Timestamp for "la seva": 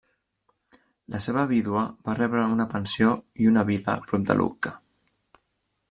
1.15-1.43